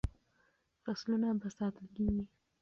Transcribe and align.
فصلونه 0.83 1.29
به 1.39 1.47
ساتل 1.57 1.87
کیږي. 1.95 2.23